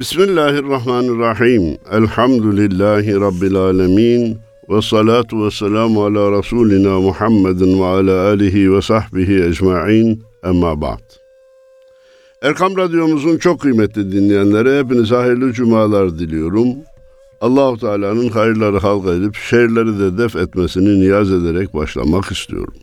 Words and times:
Bismillahirrahmanirrahim. 0.00 1.78
Elhamdülillahi 1.92 3.20
Rabbil 3.20 3.56
alemin. 3.56 4.38
Ve 4.68 4.82
salatu 4.82 5.46
ve 5.46 5.50
selamu 5.50 6.04
ala 6.04 6.38
Resulina 6.38 7.00
Muhammedin 7.00 7.80
ve 7.80 7.84
ala 7.84 8.26
alihi 8.26 8.72
ve 8.72 8.82
sahbihi 8.82 9.44
ecma'in. 9.44 10.22
Emma 10.44 10.80
ba'd. 10.80 11.00
Erkam 12.42 12.76
Radyomuzun 12.76 13.36
çok 13.36 13.60
kıymetli 13.60 14.12
dinleyenlere 14.12 14.78
hepinize 14.78 15.16
hayırlı 15.16 15.52
cumalar 15.52 16.18
diliyorum. 16.18 16.68
Allahu 17.40 17.78
Teala'nın 17.78 18.28
hayırları 18.28 18.78
halka 18.78 19.12
edip 19.12 19.34
şerleri 19.34 19.98
de 19.98 20.18
def 20.18 20.36
etmesini 20.36 21.00
niyaz 21.00 21.32
ederek 21.32 21.74
başlamak 21.74 22.32
istiyorum. 22.32 22.74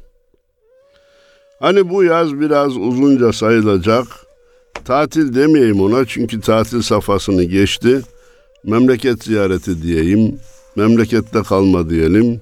Hani 1.60 1.90
bu 1.90 2.04
yaz 2.04 2.40
biraz 2.40 2.78
uzunca 2.78 3.34
sayılacak. 3.34 4.08
Tatil 4.86 5.36
demeyeyim 5.36 5.82
ona 5.82 6.06
çünkü 6.06 6.42
tatil 6.42 6.82
safhasını 6.82 7.44
geçti. 7.44 8.02
Memleket 8.64 9.24
ziyareti 9.24 9.84
diyeyim. 9.84 10.40
Memlekette 10.76 11.44
kalma 11.44 11.90
diyelim. 11.90 12.42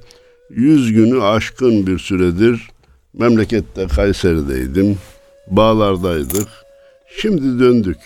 Yüz 0.50 0.94
günü 0.94 1.24
aşkın 1.24 1.88
bir 1.88 2.00
süredir 2.00 2.72
memlekette 3.14 3.88
Kayseri'deydim. 3.88 4.98
Bağlardaydık. 5.48 6.48
Şimdi 7.22 7.60
döndük. 7.60 7.98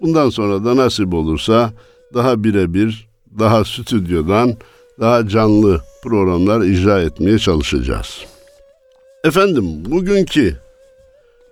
Bundan 0.00 0.30
sonra 0.30 0.64
da 0.64 0.76
nasip 0.76 1.14
olursa 1.14 1.72
daha 2.14 2.44
birebir, 2.44 3.08
daha 3.38 3.64
stüdyodan, 3.64 4.54
daha 5.00 5.28
canlı 5.28 5.80
programlar 6.02 6.60
icra 6.60 7.02
etmeye 7.02 7.38
çalışacağız. 7.38 8.24
Efendim 9.24 9.64
bugünkü 9.84 10.56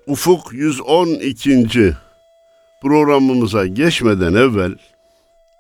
Ufuk 0.09 0.53
112. 0.53 1.97
programımıza 2.83 3.67
geçmeden 3.67 4.35
evvel 4.35 4.75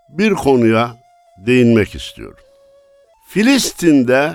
bir 0.08 0.34
konuya 0.34 0.96
değinmek 1.46 1.94
istiyorum. 1.94 2.38
Filistin'de 3.28 4.32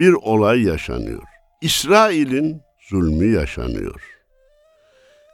bir 0.00 0.12
olay 0.12 0.62
yaşanıyor. 0.62 1.22
İsrail'in 1.60 2.60
zulmü 2.90 3.26
yaşanıyor. 3.26 4.02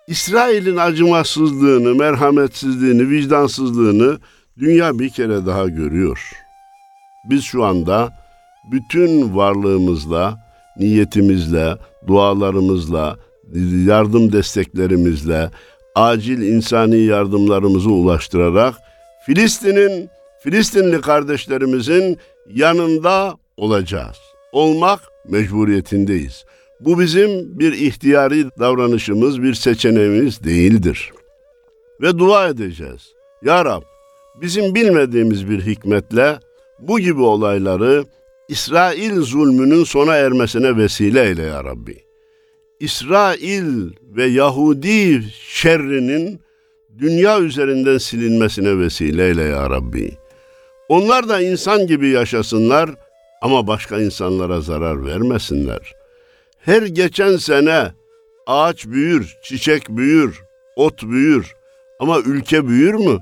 İsrail'in 0.09 0.77
acımasızlığını, 0.77 1.95
merhametsizliğini, 1.95 3.09
vicdansızlığını 3.11 4.19
dünya 4.59 4.99
bir 4.99 5.11
kere 5.11 5.47
daha 5.47 5.69
görüyor. 5.69 6.31
Biz 7.31 7.45
şu 7.45 7.65
anda 7.65 8.13
bütün 8.73 9.37
varlığımızla, 9.37 10.41
niyetimizle, 10.77 11.77
dualarımızla, 12.07 13.17
yardım 13.87 14.33
desteklerimizle, 14.33 15.51
acil 15.95 16.43
insani 16.43 16.99
yardımlarımızı 16.99 17.91
ulaştırarak 17.91 18.75
Filistin'in, 19.27 20.11
Filistinli 20.43 21.01
kardeşlerimizin 21.01 22.19
yanında 22.55 23.37
olacağız. 23.57 24.17
Olmak 24.53 25.01
mecburiyetindeyiz. 25.29 26.45
Bu 26.81 27.01
bizim 27.01 27.59
bir 27.59 27.73
ihtiyari 27.73 28.45
davranışımız, 28.59 29.43
bir 29.43 29.55
seçeneğimiz 29.55 30.45
değildir. 30.45 31.13
Ve 32.01 32.19
dua 32.19 32.49
edeceğiz. 32.49 33.13
Ya 33.43 33.65
Rab, 33.65 33.83
bizim 34.41 34.75
bilmediğimiz 34.75 35.51
bir 35.51 35.67
hikmetle 35.67 36.39
bu 36.79 37.01
gibi 37.01 37.23
olayları 37.23 38.05
İsrail 38.49 39.21
zulmünün 39.21 39.85
sona 39.85 40.15
ermesine 40.15 40.77
vesile 40.77 41.23
eyle 41.25 41.43
ya 41.43 41.65
Rabbi. 41.65 42.12
İsrail 42.83 43.91
ve 44.03 44.25
Yahudi 44.25 45.23
şerrinin 45.49 46.41
dünya 46.99 47.41
üzerinden 47.41 47.99
silinmesine 47.99 48.79
vesile 48.79 49.27
eyle 49.27 49.43
ya 49.43 49.71
Rabbi. 49.71 50.11
Onlar 50.89 51.29
da 51.29 51.41
insan 51.41 51.87
gibi 51.87 52.09
yaşasınlar 52.09 52.91
ama 53.43 53.67
başka 53.67 54.01
insanlara 54.01 54.61
zarar 54.61 55.07
vermesinler. 55.07 55.93
Her 56.59 56.83
geçen 56.83 57.37
sene 57.37 57.93
ağaç 58.47 58.87
büyür, 58.87 59.37
çiçek 59.43 59.89
büyür, 59.89 60.43
ot 60.77 61.03
büyür 61.03 61.55
ama 61.99 62.21
ülke 62.21 62.69
büyür 62.69 62.95
mü? 62.95 63.19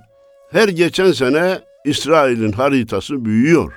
Her 0.50 0.68
geçen 0.68 1.12
sene 1.12 1.58
İsrail'in 1.84 2.52
haritası 2.52 3.24
büyüyor. 3.24 3.72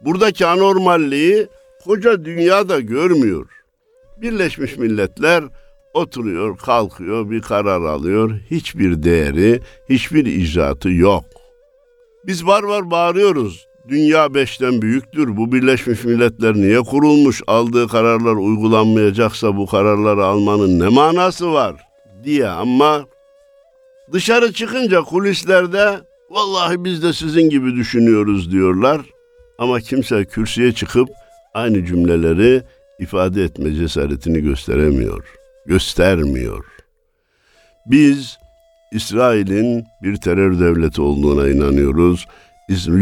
Buradaki 0.00 0.46
anormalliği 0.46 1.48
koca 1.84 2.24
dünya 2.24 2.68
da 2.68 2.80
görmüyor. 2.80 3.57
Birleşmiş 4.22 4.76
Milletler 4.76 5.44
oturuyor, 5.94 6.56
kalkıyor, 6.56 7.30
bir 7.30 7.42
karar 7.42 7.82
alıyor. 7.82 8.40
Hiçbir 8.50 9.02
değeri, 9.02 9.60
hiçbir 9.88 10.26
icraatı 10.26 10.90
yok. 10.90 11.24
Biz 12.26 12.46
var 12.46 12.62
var 12.62 12.90
bağırıyoruz. 12.90 13.66
Dünya 13.88 14.34
beşten 14.34 14.82
büyüktür. 14.82 15.36
Bu 15.36 15.52
Birleşmiş 15.52 16.04
Milletler 16.04 16.54
niye 16.54 16.80
kurulmuş? 16.80 17.42
Aldığı 17.46 17.88
kararlar 17.88 18.34
uygulanmayacaksa 18.34 19.56
bu 19.56 19.66
kararları 19.66 20.24
almanın 20.24 20.80
ne 20.80 20.88
manası 20.88 21.52
var? 21.52 21.88
diye 22.24 22.48
ama 22.48 23.06
dışarı 24.12 24.52
çıkınca 24.52 25.02
kulislerde 25.02 26.00
vallahi 26.30 26.84
biz 26.84 27.02
de 27.02 27.12
sizin 27.12 27.50
gibi 27.50 27.76
düşünüyoruz 27.76 28.52
diyorlar. 28.52 29.00
Ama 29.58 29.80
kimse 29.80 30.24
kürsüye 30.24 30.72
çıkıp 30.72 31.08
aynı 31.54 31.86
cümleleri 31.86 32.62
ifade 32.98 33.44
etme 33.44 33.74
cesaretini 33.74 34.40
gösteremiyor. 34.40 35.24
Göstermiyor. 35.66 36.64
Biz 37.86 38.38
İsrail'in 38.92 39.84
bir 40.02 40.16
terör 40.16 40.60
devleti 40.60 41.00
olduğuna 41.00 41.48
inanıyoruz. 41.48 42.26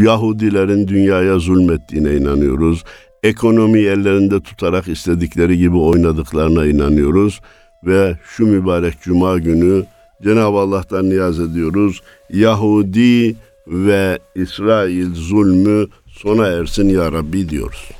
Yahudilerin 0.03 0.87
dünyaya 0.87 1.39
zulmettiğine 1.39 2.15
inanıyoruz. 2.15 2.83
Ekonomi 3.23 3.79
ellerinde 3.79 4.39
tutarak 4.39 4.87
istedikleri 4.87 5.57
gibi 5.57 5.77
oynadıklarına 5.77 6.65
inanıyoruz. 6.65 7.39
Ve 7.83 8.17
şu 8.23 8.47
mübarek 8.47 9.01
cuma 9.01 9.37
günü 9.37 9.85
Cenab-ı 10.23 10.57
Allah'tan 10.57 11.09
niyaz 11.09 11.39
ediyoruz. 11.39 12.01
Yahudi 12.33 13.35
ve 13.67 14.19
İsrail 14.35 15.15
zulmü 15.15 15.87
sona 16.07 16.47
ersin 16.47 16.89
ya 16.89 17.11
Rabbi 17.11 17.49
diyoruz. 17.49 17.96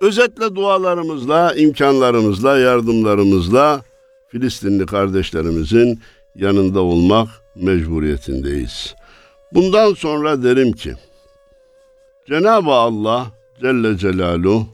Özetle 0.00 0.54
dualarımızla, 0.54 1.54
imkanlarımızla, 1.54 2.58
yardımlarımızla 2.58 3.82
Filistinli 4.28 4.86
kardeşlerimizin 4.86 6.00
yanında 6.34 6.80
olmak 6.80 7.28
mecburiyetindeyiz. 7.54 8.94
Bundan 9.54 9.94
sonra 9.94 10.42
derim 10.42 10.72
ki, 10.72 10.94
Cenab-ı 12.28 12.70
Allah 12.70 13.26
Celle 13.60 13.98
Celaluhu 13.98 14.66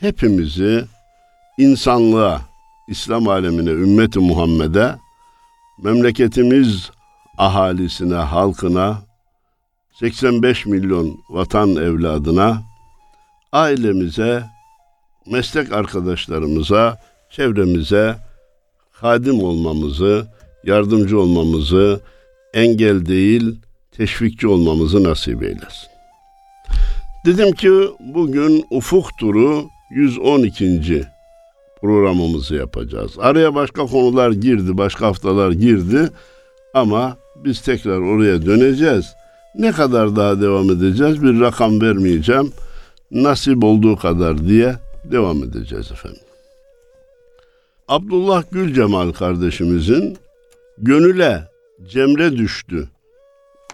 hepimizi 0.00 0.84
insanlığa, 1.58 2.40
İslam 2.88 3.28
alemine, 3.28 3.70
ümmeti 3.70 4.18
Muhammed'e, 4.18 4.94
memleketimiz 5.82 6.90
ahalisine, 7.38 8.14
halkına, 8.14 8.98
85 10.00 10.66
milyon 10.66 11.20
vatan 11.30 11.76
evladına, 11.76 12.69
ailemize, 13.52 14.44
meslek 15.26 15.72
arkadaşlarımıza, 15.72 16.98
çevremize 17.30 18.16
hadim 18.90 19.42
olmamızı, 19.42 20.26
yardımcı 20.64 21.20
olmamızı, 21.20 22.00
engel 22.54 23.06
değil, 23.06 23.60
teşvikçi 23.92 24.48
olmamızı 24.48 25.04
nasip 25.04 25.42
eylesin. 25.42 25.90
Dedim 27.24 27.52
ki 27.52 27.70
bugün 28.00 28.64
Ufuk 28.70 29.18
Turu 29.18 29.64
112. 29.90 31.04
programımızı 31.80 32.54
yapacağız. 32.54 33.12
Araya 33.18 33.54
başka 33.54 33.86
konular 33.86 34.30
girdi, 34.30 34.78
başka 34.78 35.06
haftalar 35.06 35.50
girdi 35.50 36.10
ama 36.74 37.16
biz 37.44 37.60
tekrar 37.60 37.98
oraya 37.98 38.46
döneceğiz. 38.46 39.06
Ne 39.54 39.72
kadar 39.72 40.16
daha 40.16 40.40
devam 40.40 40.70
edeceğiz? 40.70 41.22
Bir 41.22 41.40
rakam 41.40 41.80
vermeyeceğim. 41.80 42.52
Nasip 43.10 43.64
olduğu 43.64 43.96
kadar 43.96 44.48
diye 44.48 44.76
devam 45.04 45.44
edeceğiz 45.44 45.92
efendim. 45.92 46.22
Abdullah 47.88 48.44
Gülcemal 48.52 49.12
kardeşimizin 49.12 50.18
Gönüle 50.78 51.48
Cemre 51.88 52.36
Düştü 52.36 52.88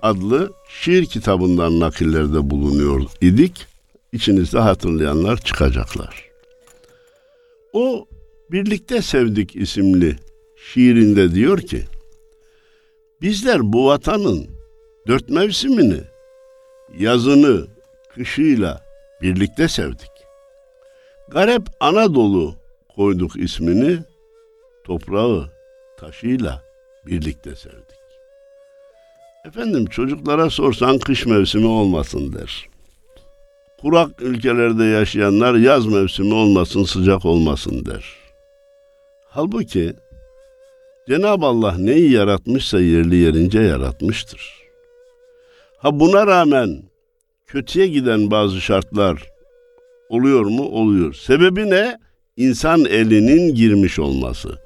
adlı 0.03 0.53
şiir 0.69 1.07
kitabından 1.07 1.81
nakillerde 1.81 2.51
bulunuyor 2.51 3.03
idik. 3.21 3.67
İçinizde 4.13 4.59
hatırlayanlar 4.59 5.37
çıkacaklar. 5.37 6.25
O 7.73 8.09
Birlikte 8.51 9.03
Sevdik 9.03 9.57
isimli 9.57 10.17
şiirinde 10.57 11.35
diyor 11.35 11.59
ki, 11.59 11.85
Bizler 13.23 13.73
bu 13.73 13.87
vatanın 13.87 14.47
dört 15.07 15.29
mevsimini, 15.29 16.01
yazını, 16.99 17.67
kışıyla 18.15 18.86
birlikte 19.23 19.69
sevdik. 19.69 20.11
Garip 21.29 21.63
Anadolu 21.81 22.55
koyduk 22.97 23.37
ismini, 23.37 23.99
toprağı, 24.85 25.51
taşıyla 25.99 26.63
birlikte 27.07 27.57
sevdik. 27.57 27.97
Efendim 29.47 29.87
çocuklara 29.87 30.51
sorsan 30.51 30.99
kış 30.99 31.27
mevsimi 31.27 31.67
olmasın 31.67 32.33
der. 32.33 32.69
Kurak 33.81 34.23
ülkelerde 34.23 34.85
yaşayanlar 34.85 35.55
yaz 35.55 35.87
mevsimi 35.87 36.35
olmasın, 36.35 36.85
sıcak 36.85 37.25
olmasın 37.25 37.85
der. 37.87 38.05
Halbuki 39.29 39.95
Cenab-ı 41.09 41.47
Allah 41.47 41.79
neyi 41.79 42.13
yaratmışsa 42.13 42.81
yerli 42.81 43.17
yerince 43.17 43.61
yaratmıştır. 43.61 44.53
Ha 45.79 46.01
buna 46.01 46.27
rağmen 46.27 46.83
kötüye 47.47 47.87
giden 47.87 48.31
bazı 48.31 48.61
şartlar 48.61 49.23
oluyor 50.09 50.45
mu? 50.45 50.63
Oluyor. 50.63 51.15
Sebebi 51.15 51.71
ne? 51.71 51.99
İnsan 52.37 52.85
elinin 52.85 53.55
girmiş 53.55 53.99
olması. 53.99 54.59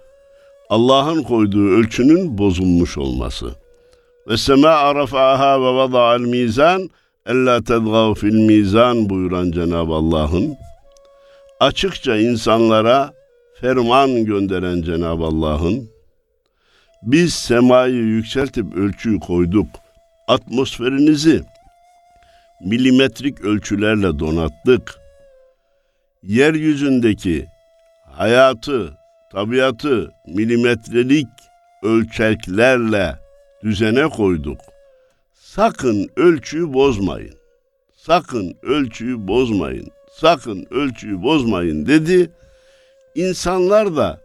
Allah'ın 0.68 1.22
koyduğu 1.22 1.68
ölçünün 1.68 2.38
bozulmuş 2.38 2.98
olması. 2.98 3.50
Ve 4.28 4.36
sema 4.36 4.94
rafaha 4.94 5.60
ve 5.60 5.74
vada'al 5.74 6.20
mizan 6.20 6.90
ella 7.26 7.62
tedgav 7.64 8.14
fil 8.14 8.34
mizan 8.34 9.10
buyuran 9.10 9.50
Cenab-ı 9.50 9.92
Allah'ın 9.92 10.56
açıkça 11.60 12.16
insanlara 12.16 13.12
ferman 13.60 14.24
gönderen 14.24 14.82
Cenab-ı 14.82 15.24
Allah'ın 15.24 15.88
biz 17.02 17.34
semayı 17.34 17.94
yükseltip 17.94 18.76
ölçüyü 18.76 19.20
koyduk. 19.20 19.66
Atmosferinizi 20.28 21.42
milimetrik 22.60 23.40
ölçülerle 23.40 24.18
donattık. 24.18 24.94
Yeryüzündeki 26.22 27.46
hayatı, 28.12 28.98
tabiatı 29.32 30.12
milimetrelik 30.26 31.28
ölçeklerle 31.82 33.16
düzene 33.64 34.08
koyduk. 34.08 34.60
Sakın 35.34 36.10
ölçüyü 36.16 36.72
bozmayın. 36.72 37.34
Sakın 37.96 38.56
ölçüyü 38.62 39.28
bozmayın. 39.28 39.88
Sakın 40.12 40.66
ölçüyü 40.70 41.22
bozmayın 41.22 41.86
dedi. 41.86 42.30
İnsanlar 43.14 43.96
da 43.96 44.20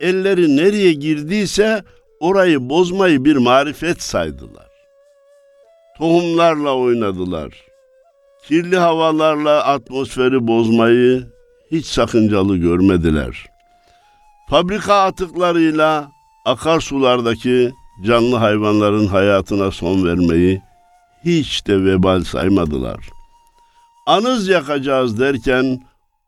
elleri 0.00 0.56
nereye 0.56 0.92
girdiyse 0.92 1.84
orayı 2.20 2.68
bozmayı 2.68 3.24
bir 3.24 3.36
marifet 3.36 4.02
saydılar. 4.02 4.70
Tohumlarla 5.98 6.76
oynadılar. 6.76 7.69
Kirli 8.48 8.76
havalarla 8.76 9.64
atmosferi 9.64 10.46
bozmayı 10.46 11.26
hiç 11.70 11.86
sakıncalı 11.86 12.56
görmediler. 12.56 13.46
Fabrika 14.50 14.94
atıklarıyla 14.94 16.10
akarsulardaki 16.44 17.72
canlı 18.04 18.36
hayvanların 18.36 19.06
hayatına 19.06 19.70
son 19.70 20.04
vermeyi 20.04 20.62
hiç 21.24 21.66
de 21.66 21.84
vebal 21.84 22.24
saymadılar. 22.24 23.10
Anız 24.06 24.48
yakacağız 24.48 25.20
derken 25.20 25.80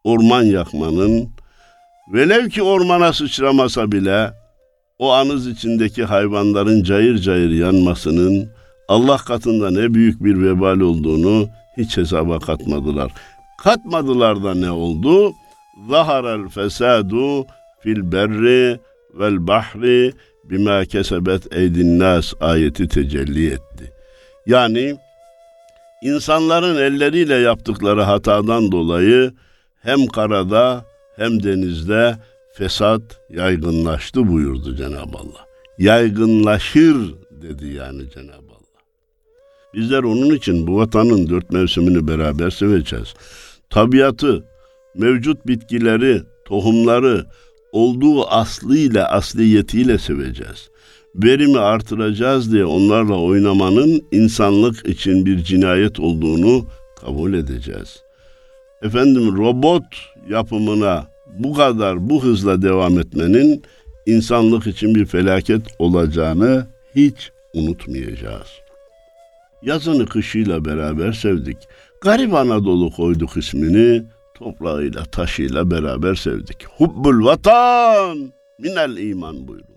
orman 0.04 0.42
yakmanın, 0.42 1.30
velev 2.12 2.48
ki 2.48 2.62
ormana 2.62 3.12
sıçramasa 3.12 3.92
bile 3.92 4.32
o 4.98 5.12
anız 5.12 5.46
içindeki 5.46 6.04
hayvanların 6.04 6.82
cayır 6.82 7.18
cayır 7.18 7.50
yanmasının 7.50 8.50
Allah 8.92 9.16
katında 9.16 9.70
ne 9.70 9.94
büyük 9.94 10.24
bir 10.24 10.42
vebal 10.42 10.80
olduğunu 10.80 11.48
hiç 11.76 11.96
hesaba 11.96 12.38
katmadılar. 12.38 13.12
Katmadılar 13.58 14.44
da 14.44 14.54
ne 14.54 14.70
oldu? 14.70 15.32
Zaharel 15.88 16.48
fesadu 16.48 17.46
fil 17.80 18.12
berri 18.12 18.80
vel 19.14 19.46
bahri 19.46 20.12
bima 20.44 20.84
kesebet 20.84 21.56
eydin 21.56 21.98
nas 21.98 22.34
ayeti 22.40 22.88
tecelli 22.88 23.46
etti. 23.46 23.92
Yani 24.46 24.96
insanların 26.02 26.76
elleriyle 26.76 27.34
yaptıkları 27.34 28.02
hatadan 28.02 28.72
dolayı 28.72 29.32
hem 29.82 30.06
karada 30.06 30.84
hem 31.16 31.42
denizde 31.42 32.16
fesat 32.54 33.02
yaygınlaştı 33.30 34.28
buyurdu 34.28 34.76
Cenab-ı 34.76 35.18
Allah. 35.18 35.46
Yaygınlaşır 35.78 37.14
dedi 37.30 37.66
yani 37.66 38.10
Cenab-ı. 38.10 38.41
Bizler 39.74 40.02
onun 40.02 40.34
için 40.34 40.66
bu 40.66 40.76
vatanın 40.76 41.28
dört 41.28 41.52
mevsimini 41.52 42.08
beraber 42.08 42.50
seveceğiz. 42.50 43.14
Tabiatı, 43.70 44.44
mevcut 44.94 45.46
bitkileri, 45.46 46.22
tohumları, 46.44 47.26
olduğu 47.72 48.26
aslıyla, 48.26 49.08
asliyetiyle 49.08 49.98
seveceğiz. 49.98 50.70
Verimi 51.14 51.58
artıracağız 51.58 52.52
diye 52.52 52.64
onlarla 52.64 53.18
oynamanın 53.18 54.02
insanlık 54.12 54.88
için 54.88 55.26
bir 55.26 55.38
cinayet 55.38 56.00
olduğunu 56.00 56.66
kabul 57.00 57.34
edeceğiz. 57.34 58.02
Efendim 58.82 59.36
robot 59.36 59.84
yapımına 60.30 61.06
bu 61.38 61.54
kadar 61.54 62.10
bu 62.10 62.24
hızla 62.24 62.62
devam 62.62 62.98
etmenin 62.98 63.62
insanlık 64.06 64.66
için 64.66 64.94
bir 64.94 65.06
felaket 65.06 65.62
olacağını 65.78 66.66
hiç 66.94 67.30
unutmayacağız. 67.54 68.61
Yazını 69.62 70.06
kışıyla 70.06 70.64
beraber 70.64 71.12
sevdik. 71.12 71.56
Garip 72.00 72.34
Anadolu 72.34 72.90
koyduk 72.90 73.36
ismini, 73.36 74.04
toprağıyla 74.34 75.04
taşıyla 75.04 75.70
beraber 75.70 76.14
sevdik. 76.14 76.64
Hubbul 76.76 77.24
vatan 77.24 78.32
minel 78.58 78.96
iman 78.96 79.48
buyurulmuş. 79.48 79.72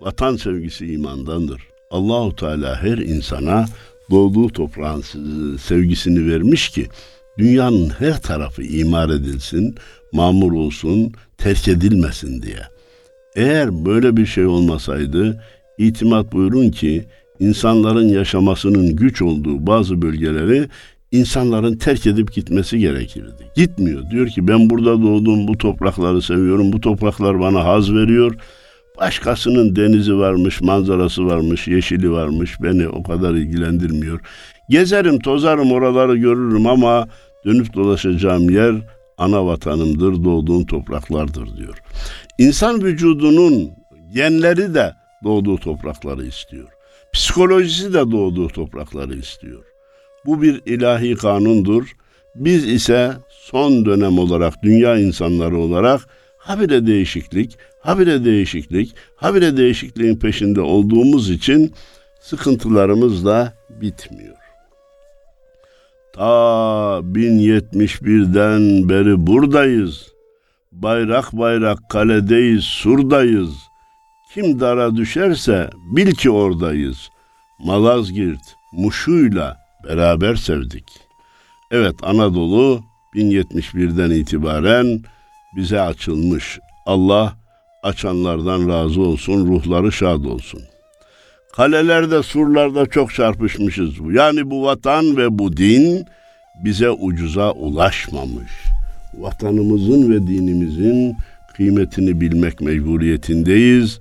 Vatan 0.00 0.36
sevgisi 0.36 0.92
imandandır. 0.92 1.62
Allahu 1.90 2.36
Teala 2.36 2.82
her 2.82 2.98
insana 2.98 3.66
doğduğu 4.10 4.48
toprağın 4.48 5.00
sevgisini 5.56 6.30
vermiş 6.32 6.68
ki 6.68 6.86
dünyanın 7.38 7.88
her 7.88 8.22
tarafı 8.22 8.62
imar 8.62 9.08
edilsin, 9.08 9.74
mamur 10.12 10.52
olsun, 10.52 11.12
terk 11.38 11.68
edilmesin 11.68 12.42
diye. 12.42 12.62
Eğer 13.36 13.84
böyle 13.84 14.16
bir 14.16 14.26
şey 14.26 14.46
olmasaydı 14.46 15.42
itimat 15.78 16.32
buyurun 16.32 16.70
ki 16.70 17.04
insanların 17.40 18.08
yaşamasının 18.08 18.96
güç 18.96 19.22
olduğu 19.22 19.66
bazı 19.66 20.02
bölgeleri 20.02 20.68
insanların 21.12 21.76
terk 21.76 22.06
edip 22.06 22.32
gitmesi 22.32 22.78
gerekirdi. 22.78 23.50
Gitmiyor. 23.56 24.10
Diyor 24.10 24.28
ki 24.28 24.48
ben 24.48 24.70
burada 24.70 25.02
doğdum, 25.02 25.48
bu 25.48 25.58
toprakları 25.58 26.22
seviyorum, 26.22 26.72
bu 26.72 26.80
topraklar 26.80 27.40
bana 27.40 27.64
haz 27.64 27.94
veriyor. 27.94 28.34
Başkasının 29.00 29.76
denizi 29.76 30.16
varmış, 30.16 30.60
manzarası 30.60 31.26
varmış, 31.26 31.68
yeşili 31.68 32.12
varmış. 32.12 32.62
Beni 32.62 32.88
o 32.88 33.02
kadar 33.02 33.34
ilgilendirmiyor. 33.34 34.20
Gezerim, 34.68 35.18
tozarım, 35.18 35.72
oraları 35.72 36.16
görürüm 36.16 36.66
ama 36.66 37.08
dönüp 37.44 37.74
dolaşacağım 37.74 38.50
yer 38.50 38.74
ana 39.18 39.46
vatanımdır, 39.46 40.24
doğduğum 40.24 40.66
topraklardır 40.66 41.56
diyor. 41.56 41.78
İnsan 42.38 42.82
vücudunun 42.82 43.70
genleri 44.14 44.74
de 44.74 44.92
doğduğu 45.24 45.56
toprakları 45.56 46.26
istiyor. 46.26 46.68
Psikolojisi 47.12 47.92
de 47.92 48.10
doğduğu 48.10 48.48
toprakları 48.48 49.14
istiyor. 49.14 49.64
Bu 50.26 50.42
bir 50.42 50.62
ilahi 50.66 51.16
kanundur. 51.16 51.92
Biz 52.34 52.68
ise 52.68 53.12
son 53.28 53.84
dönem 53.84 54.18
olarak 54.18 54.62
dünya 54.62 54.98
insanları 54.98 55.58
olarak 55.58 56.00
habire 56.38 56.86
değişiklik, 56.86 57.56
habire 57.80 58.24
değişiklik, 58.24 58.94
habire 59.16 59.56
değişikliğin 59.56 60.16
peşinde 60.16 60.60
olduğumuz 60.60 61.30
için 61.30 61.74
sıkıntılarımız 62.20 63.24
da 63.24 63.54
bitmiyor. 63.70 64.36
Ta 66.12 66.22
1071'den 67.02 68.88
beri 68.88 69.26
buradayız. 69.26 70.08
Bayrak 70.72 71.32
bayrak 71.32 71.78
kaledeyiz, 71.90 72.64
surdayız. 72.64 73.69
Kim 74.34 74.60
dara 74.60 74.96
düşerse 74.96 75.70
bil 75.96 76.10
ki 76.12 76.30
oradayız. 76.30 77.10
Malazgirt, 77.58 78.56
Muşu'yla 78.72 79.56
beraber 79.84 80.34
sevdik. 80.34 80.84
Evet 81.70 81.94
Anadolu 82.02 82.80
1071'den 83.14 84.10
itibaren 84.10 85.00
bize 85.56 85.80
açılmış. 85.80 86.58
Allah 86.86 87.32
açanlardan 87.82 88.68
razı 88.68 89.00
olsun, 89.00 89.46
ruhları 89.46 89.92
şad 89.92 90.24
olsun. 90.24 90.62
Kalelerde, 91.52 92.22
surlarda 92.22 92.86
çok 92.86 93.14
çarpışmışız. 93.14 93.94
Yani 94.12 94.50
bu 94.50 94.64
vatan 94.64 95.16
ve 95.16 95.38
bu 95.38 95.56
din 95.56 96.06
bize 96.64 96.90
ucuza 96.90 97.52
ulaşmamış. 97.52 98.52
Vatanımızın 99.14 100.12
ve 100.12 100.26
dinimizin 100.26 101.16
kıymetini 101.56 102.20
bilmek 102.20 102.60
mecburiyetindeyiz. 102.60 103.98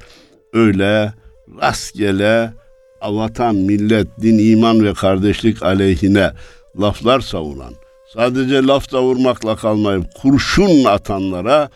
Öyle 0.54 1.14
rastgele 1.62 2.54
vatan, 3.02 3.56
millet, 3.56 4.08
din, 4.22 4.52
iman 4.52 4.86
ve 4.86 4.94
kardeşlik 4.94 5.64
aleyhine 5.64 6.32
laflar 6.80 7.20
savunan, 7.20 7.74
sadece 8.14 8.64
laf 8.64 8.90
savurmakla 8.90 9.56
kalmayıp 9.56 10.06
kurşun 10.22 10.84
atanlara 10.84 11.70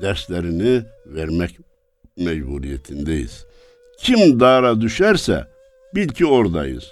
derslerini 0.00 0.82
vermek 1.06 1.50
mecburiyetindeyiz. 2.16 3.44
Kim 3.98 4.40
dara 4.40 4.80
düşerse 4.80 5.46
bil 5.94 6.08
ki 6.08 6.26
oradayız. 6.26 6.90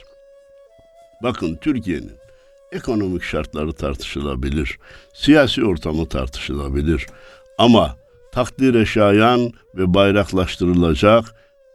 Bakın 1.23 1.59
Türkiye'nin 1.61 2.13
ekonomik 2.73 3.23
şartları 3.23 3.73
tartışılabilir, 3.73 4.79
siyasi 5.15 5.65
ortamı 5.65 6.09
tartışılabilir 6.09 7.07
ama 7.59 7.97
takdire 8.33 8.87
şayan 8.87 9.53
ve 9.75 9.95
bayraklaştırılacak 9.95 11.25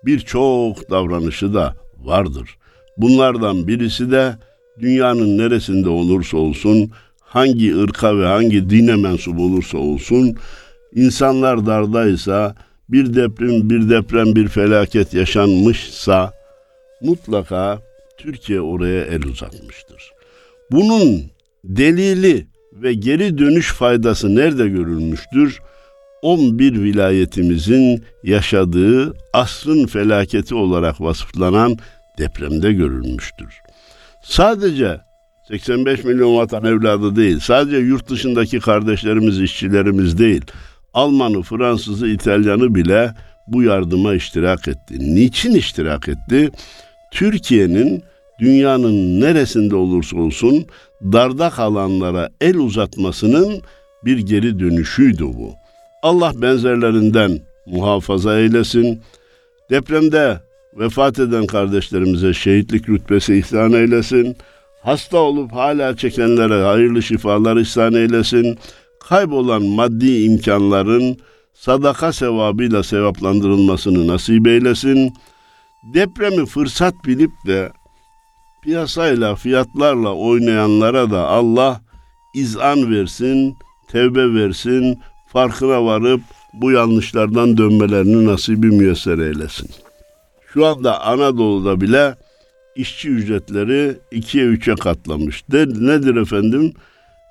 birçok 0.06 0.90
davranışı 0.90 1.54
da 1.54 1.76
vardır. 2.04 2.50
Bunlardan 2.98 3.68
birisi 3.68 4.12
de 4.12 4.36
dünyanın 4.80 5.38
neresinde 5.38 5.90
olursa 5.90 6.38
olsun, 6.38 6.92
hangi 7.22 7.78
ırka 7.78 8.18
ve 8.18 8.26
hangi 8.26 8.70
dine 8.70 8.96
mensup 8.96 9.40
olursa 9.40 9.78
olsun, 9.78 10.36
insanlar 10.96 11.66
dardaysa, 11.66 12.56
bir 12.90 13.16
deprem, 13.16 13.70
bir 13.70 13.90
deprem, 13.90 14.36
bir 14.36 14.48
felaket 14.48 15.14
yaşanmışsa 15.14 16.34
mutlaka 17.02 17.80
Türkiye 18.18 18.62
oraya 18.62 19.04
el 19.04 19.24
uzatmıştır. 19.24 20.12
Bunun 20.72 21.22
delili 21.64 22.48
ve 22.74 22.94
geri 22.94 23.38
dönüş 23.38 23.74
faydası 23.74 24.36
nerede 24.36 24.68
görülmüştür? 24.68 25.60
11 26.24 26.82
vilayetimizin 26.84 28.04
yaşadığı 28.24 29.14
asrın 29.34 29.86
felaketi 29.86 30.56
olarak 30.56 31.02
vasıflanan 31.02 31.78
depremde 32.18 32.74
görülmüştür. 32.74 33.54
Sadece 34.24 35.02
85 35.48 36.04
milyon 36.04 36.38
vatan 36.38 36.66
evladı 36.66 37.16
değil, 37.16 37.40
sadece 37.40 37.78
yurt 37.78 38.10
dışındaki 38.10 38.60
kardeşlerimiz, 38.60 39.42
işçilerimiz 39.42 40.18
değil, 40.18 40.42
Almanı, 40.94 41.42
Fransızı, 41.42 42.08
İtalyanı 42.08 42.76
bile 42.76 43.14
bu 43.48 43.64
yardıma 43.64 44.14
iştirak 44.14 44.68
etti. 44.68 45.16
Niçin 45.16 45.56
iştirak 45.56 46.10
etti? 46.10 46.50
Türkiye'nin 47.12 48.04
dünyanın 48.40 49.22
neresinde 49.22 49.76
olursa 49.76 50.18
olsun 50.18 50.66
darda 51.04 51.50
kalanlara 51.50 52.30
el 52.42 52.56
uzatmasının 52.56 53.62
bir 54.06 54.18
geri 54.18 54.60
dönüşüydü 54.60 55.24
bu. 55.24 55.63
Allah 56.04 56.42
benzerlerinden 56.42 57.40
muhafaza 57.66 58.40
eylesin. 58.40 59.02
Depremde 59.70 60.40
vefat 60.74 61.20
eden 61.20 61.46
kardeşlerimize 61.46 62.34
şehitlik 62.34 62.90
rütbesi 62.90 63.36
ihsan 63.36 63.74
eylesin. 63.74 64.36
Hasta 64.82 65.18
olup 65.18 65.54
hala 65.54 65.98
çekenlere 65.98 66.64
hayırlı 66.64 67.04
şifalar 67.04 67.58
ihsan 67.58 67.94
eylesin. 67.94 68.58
Kaybolan 69.00 69.64
maddi 69.64 70.24
imkanların 70.24 71.18
sadaka 71.54 72.14
sevabıyla 72.14 72.84
sevaplandırılmasını 72.84 74.08
nasip 74.08 74.48
eylesin. 74.48 75.14
Depremi 75.94 76.46
fırsat 76.46 76.94
bilip 77.06 77.32
de 77.48 77.72
piyasayla, 78.64 79.36
fiyatlarla 79.36 80.14
oynayanlara 80.14 81.12
da 81.12 81.28
Allah 81.28 81.82
izan 82.36 82.92
versin, 82.92 83.56
tevbe 83.88 84.34
versin, 84.34 85.00
farkına 85.34 85.86
varıp 85.86 86.22
bu 86.54 86.72
yanlışlardan 86.72 87.58
dönmelerini 87.58 88.26
nasibi 88.26 88.68
müyesser 88.68 89.18
eylesin. 89.18 89.70
Şu 90.54 90.66
anda 90.66 91.02
Anadolu'da 91.02 91.82
bile 91.82 92.16
işçi 92.76 93.10
ücretleri 93.10 93.98
ikiye 94.12 94.46
üçe 94.46 94.76
katlamış. 94.76 95.44
De, 95.52 95.66
nedir 95.68 96.16
efendim? 96.16 96.74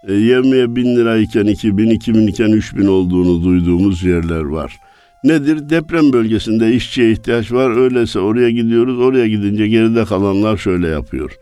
E, 0.08 0.14
yemeğe 0.14 0.76
bin 0.76 0.96
lirayken 0.96 1.44
iki 1.44 1.78
bin, 1.78 1.90
iki 1.90 2.14
bin 2.14 2.26
iken 2.26 2.48
üç 2.48 2.76
bin 2.76 2.86
olduğunu 2.86 3.44
duyduğumuz 3.44 4.02
yerler 4.02 4.42
var. 4.42 4.76
Nedir? 5.24 5.70
Deprem 5.70 6.12
bölgesinde 6.12 6.72
işçiye 6.72 7.12
ihtiyaç 7.12 7.52
var. 7.52 7.76
Öyleyse 7.76 8.18
oraya 8.18 8.50
gidiyoruz. 8.50 8.98
Oraya 8.98 9.28
gidince 9.28 9.68
geride 9.68 10.04
kalanlar 10.04 10.56
şöyle 10.56 10.88
yapıyor. 10.88 11.36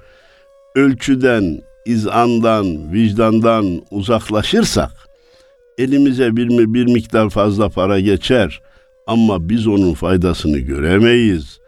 Ölçüden, 0.75 1.61
izandan, 1.87 2.93
vicdandan 2.93 3.83
uzaklaşırsak 3.91 5.10
elimize 5.81 6.37
bir, 6.37 6.75
bir 6.75 6.85
miktar 6.85 7.31
fazla 7.31 7.69
para 7.69 8.01
geçer 8.01 8.61
ama 9.07 9.49
biz 9.49 9.67
onun 9.67 9.95
faydasını 9.95 10.59
göremeyiz. 10.59 11.61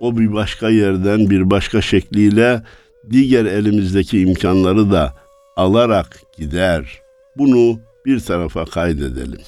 O 0.00 0.18
bir 0.18 0.32
başka 0.32 0.70
yerden 0.70 1.30
bir 1.30 1.50
başka 1.50 1.80
şekliyle 1.80 2.62
diğer 3.10 3.44
elimizdeki 3.44 4.20
imkanları 4.20 4.90
da 4.90 5.14
alarak 5.56 6.20
gider. 6.38 6.98
Bunu 7.36 7.80
bir 8.06 8.20
tarafa 8.20 8.64
kaydedelim. 8.64 9.40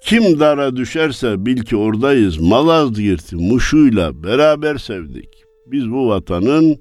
Kim 0.00 0.40
dara 0.40 0.76
düşerse 0.76 1.46
bil 1.46 1.62
ki 1.62 1.76
oradayız. 1.76 2.38
Malazgirt'i 2.38 3.36
Muşu'yla 3.36 4.22
beraber 4.22 4.78
sevdik. 4.78 5.28
Biz 5.66 5.90
bu 5.90 6.08
vatanın 6.08 6.78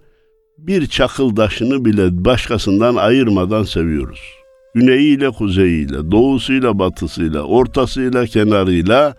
bir 0.58 0.88
çakıl 0.88 1.36
taşını 1.36 1.86
bile 1.86 2.26
başkasından 2.26 2.96
ayırmadan 2.96 3.64
seviyoruz. 3.64 4.43
Güneyiyle 4.76 5.30
kuzeyiyle, 5.30 6.12
doğusuyla 6.12 6.80
batısıyla, 6.80 7.42
ortasıyla 7.42 8.26
kenarıyla 8.26 9.16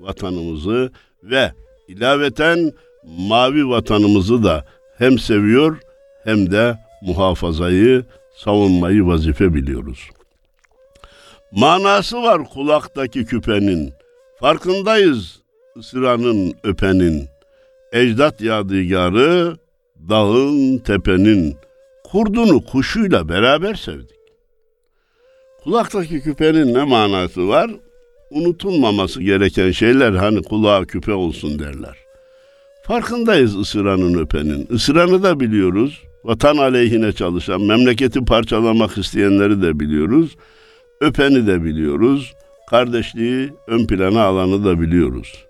vatanımızı 0.00 0.92
ve 1.22 1.52
ilaveten 1.88 2.72
mavi 3.18 3.68
vatanımızı 3.68 4.44
da 4.44 4.64
hem 4.98 5.18
seviyor 5.18 5.78
hem 6.24 6.50
de 6.50 6.78
muhafazayı, 7.02 8.04
savunmayı 8.36 9.06
vazife 9.06 9.54
biliyoruz. 9.54 10.10
Manası 11.52 12.22
var 12.22 12.44
kulaktaki 12.44 13.24
küpenin. 13.24 13.92
Farkındayız 14.40 15.40
sıranın 15.82 16.54
öpenin. 16.64 17.28
Ecdat 17.92 18.40
yadigarı 18.40 19.56
dağın 20.08 20.78
tepenin. 20.78 21.56
Kurdunu 22.04 22.64
kuşuyla 22.64 23.28
beraber 23.28 23.74
sevdik. 23.74 24.17
Kulaktaki 25.68 26.20
küpenin 26.20 26.74
ne 26.74 26.84
manası 26.84 27.48
var? 27.48 27.70
Unutulmaması 28.30 29.22
gereken 29.22 29.70
şeyler 29.70 30.12
hani 30.12 30.42
kulağa 30.42 30.84
küpe 30.84 31.12
olsun 31.12 31.58
derler. 31.58 31.96
Farkındayız 32.82 33.56
ısıranın 33.56 34.18
öpenin. 34.18 34.66
Isıranı 34.70 35.22
da 35.22 35.40
biliyoruz. 35.40 36.02
Vatan 36.24 36.56
aleyhine 36.56 37.12
çalışan, 37.12 37.62
memleketi 37.62 38.24
parçalamak 38.24 38.98
isteyenleri 38.98 39.62
de 39.62 39.80
biliyoruz. 39.80 40.36
Öpeni 41.00 41.46
de 41.46 41.64
biliyoruz. 41.64 42.32
Kardeşliği 42.70 43.52
ön 43.66 43.86
plana 43.86 44.22
alanı 44.22 44.64
da 44.64 44.80
biliyoruz. 44.80 45.44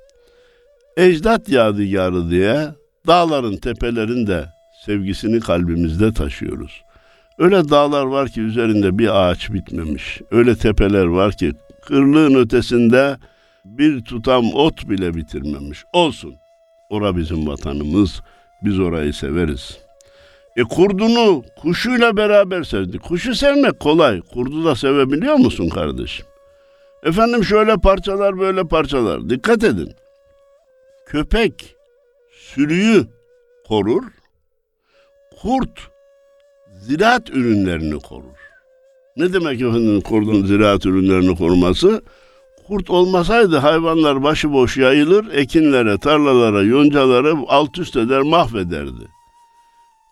Ecdat 0.96 1.48
yadigarı 1.48 2.30
diye 2.30 2.68
dağların 3.06 3.56
tepelerinde 3.56 4.46
sevgisini 4.86 5.40
kalbimizde 5.40 6.12
taşıyoruz. 6.12 6.87
Öyle 7.38 7.68
dağlar 7.68 8.04
var 8.04 8.28
ki 8.28 8.40
üzerinde 8.40 8.98
bir 8.98 9.20
ağaç 9.20 9.52
bitmemiş. 9.52 10.20
Öyle 10.30 10.56
tepeler 10.56 11.04
var 11.04 11.32
ki 11.32 11.52
kırlığın 11.82 12.34
ötesinde 12.34 13.16
bir 13.64 14.04
tutam 14.04 14.54
ot 14.54 14.88
bile 14.88 15.14
bitirmemiş. 15.14 15.84
Olsun. 15.92 16.34
Ora 16.90 17.16
bizim 17.16 17.46
vatanımız. 17.46 18.22
Biz 18.62 18.80
orayı 18.80 19.12
severiz. 19.12 19.78
E 20.56 20.62
kurdunu 20.62 21.44
kuşuyla 21.60 22.16
beraber 22.16 22.62
sevdi. 22.62 22.98
Kuşu 22.98 23.34
sevmek 23.34 23.80
kolay. 23.80 24.20
Kurdu 24.20 24.64
da 24.64 24.76
sevebiliyor 24.76 25.34
musun 25.34 25.68
kardeşim? 25.68 26.26
Efendim 27.02 27.44
şöyle 27.44 27.76
parçalar 27.76 28.38
böyle 28.38 28.64
parçalar. 28.64 29.30
Dikkat 29.30 29.64
edin. 29.64 29.92
Köpek 31.06 31.74
sürüyü 32.30 33.06
korur. 33.68 34.04
Kurt 35.42 35.90
ziraat 36.88 37.30
ürünlerini 37.30 38.00
korur. 38.00 38.38
Ne 39.16 39.32
demek 39.32 39.60
efendim 39.60 40.00
kurdun 40.00 40.46
ziraat 40.46 40.86
ürünlerini 40.86 41.36
koruması? 41.36 42.02
Kurt 42.68 42.90
olmasaydı 42.90 43.56
hayvanlar 43.56 44.22
başıboş 44.22 44.76
yayılır, 44.76 45.26
ekinlere, 45.34 45.98
tarlalara, 45.98 46.62
yoncalara 46.62 47.34
alt 47.48 47.78
üst 47.78 47.96
eder, 47.96 48.22
mahvederdi. 48.22 49.08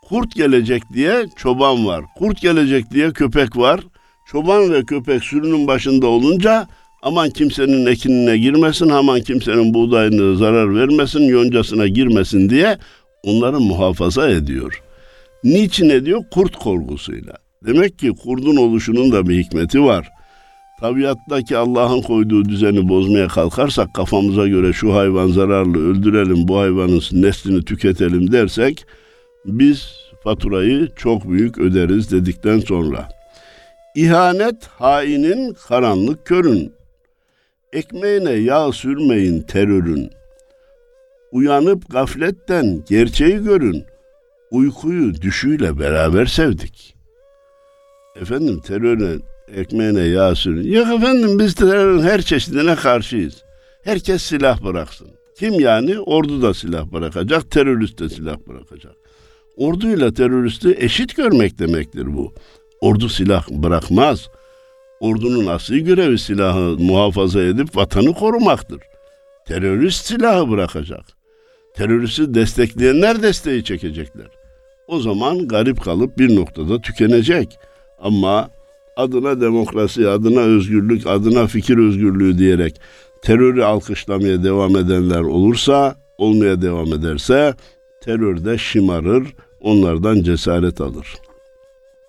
Kurt 0.08 0.34
gelecek 0.34 0.82
diye 0.92 1.26
çoban 1.36 1.86
var. 1.86 2.04
Kurt 2.18 2.40
gelecek 2.40 2.90
diye 2.90 3.10
köpek 3.10 3.56
var. 3.56 3.80
Çoban 4.26 4.72
ve 4.72 4.84
köpek 4.84 5.24
sürünün 5.24 5.66
başında 5.66 6.06
olunca 6.06 6.68
aman 7.02 7.30
kimsenin 7.30 7.86
ekinine 7.86 8.38
girmesin, 8.38 8.88
aman 8.88 9.20
kimsenin 9.20 9.74
buğdayına 9.74 10.36
zarar 10.36 10.74
vermesin, 10.74 11.22
yoncasına 11.22 11.86
girmesin 11.86 12.50
diye 12.50 12.78
onları 13.24 13.60
muhafaza 13.60 14.28
ediyor. 14.28 14.85
Niçin 15.44 15.88
ediyor? 15.88 16.24
Kurt 16.30 16.56
korkusuyla. 16.56 17.32
Demek 17.66 17.98
ki 17.98 18.12
kurdun 18.22 18.56
oluşunun 18.56 19.12
da 19.12 19.28
bir 19.28 19.44
hikmeti 19.44 19.82
var. 19.84 20.08
Tabiattaki 20.80 21.56
Allah'ın 21.56 22.02
koyduğu 22.02 22.44
düzeni 22.44 22.88
bozmaya 22.88 23.28
kalkarsak 23.28 23.94
kafamıza 23.94 24.48
göre 24.48 24.72
şu 24.72 24.94
hayvan 24.94 25.28
zararlı 25.28 25.90
öldürelim 25.90 26.48
bu 26.48 26.58
hayvanın 26.58 27.02
neslini 27.12 27.64
tüketelim 27.64 28.32
dersek 28.32 28.84
biz 29.44 29.92
faturayı 30.24 30.88
çok 30.96 31.30
büyük 31.30 31.58
öderiz 31.58 32.12
dedikten 32.12 32.58
sonra. 32.58 33.08
İhanet 33.94 34.66
hainin 34.66 35.56
karanlık 35.68 36.26
körün. 36.26 36.72
Ekmeğine 37.72 38.32
yağ 38.32 38.72
sürmeyin 38.72 39.42
terörün. 39.42 40.10
Uyanıp 41.32 41.90
gafletten 41.90 42.84
gerçeği 42.88 43.38
görün. 43.38 43.84
Uykuyu 44.50 45.14
düşüyle 45.22 45.78
beraber 45.78 46.26
sevdik. 46.26 46.96
Efendim 48.20 48.60
terörün 48.60 49.22
ekmeğine 49.54 50.00
yağ 50.00 50.34
sürün. 50.34 50.72
Yok 50.72 50.86
efendim 50.86 51.38
biz 51.38 51.54
terörün 51.54 52.02
her 52.02 52.22
çeşidine 52.22 52.74
karşıyız. 52.74 53.42
Herkes 53.84 54.22
silah 54.22 54.64
bıraksın. 54.64 55.08
Kim 55.38 55.60
yani? 55.60 55.98
Ordu 56.00 56.42
da 56.42 56.54
silah 56.54 56.92
bırakacak, 56.92 57.50
terörist 57.50 57.98
de 57.98 58.08
silah 58.08 58.36
bırakacak. 58.48 58.94
Orduyla 59.56 60.14
teröristi 60.14 60.76
eşit 60.78 61.16
görmek 61.16 61.58
demektir 61.58 62.16
bu. 62.16 62.34
Ordu 62.80 63.08
silah 63.08 63.48
bırakmaz. 63.50 64.28
Ordunun 65.00 65.46
asli 65.46 65.84
görevi 65.84 66.18
silahı 66.18 66.78
muhafaza 66.78 67.42
edip 67.42 67.76
vatanı 67.76 68.14
korumaktır. 68.14 68.80
Terörist 69.46 70.06
silahı 70.06 70.50
bırakacak. 70.50 71.04
Teröristi 71.74 72.34
destekleyenler 72.34 73.22
desteği 73.22 73.64
çekecekler. 73.64 74.35
O 74.88 75.00
zaman 75.00 75.48
garip 75.48 75.80
kalıp 75.80 76.18
bir 76.18 76.36
noktada 76.36 76.80
tükenecek. 76.80 77.58
Ama 77.98 78.50
adına 78.96 79.40
demokrasi, 79.40 80.08
adına 80.08 80.40
özgürlük, 80.40 81.06
adına 81.06 81.46
fikir 81.46 81.78
özgürlüğü 81.78 82.38
diyerek 82.38 82.80
terörü 83.22 83.62
alkışlamaya 83.62 84.44
devam 84.44 84.76
edenler 84.76 85.20
olursa, 85.20 85.96
olmaya 86.18 86.62
devam 86.62 86.92
ederse 86.92 87.54
terör 88.04 88.44
de 88.44 88.58
şımarır, 88.58 89.34
onlardan 89.60 90.22
cesaret 90.22 90.80
alır. 90.80 91.14